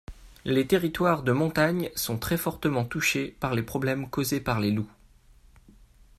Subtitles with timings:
[0.45, 4.89] Les territoires de montagne sont très fortement touchés par les problèmes causés par les loups.